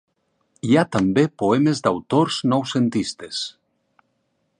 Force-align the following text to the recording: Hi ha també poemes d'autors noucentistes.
Hi 0.69 0.77
ha 0.77 0.85
també 0.95 1.25
poemes 1.41 1.81
d'autors 1.87 2.39
noucentistes. 2.55 3.43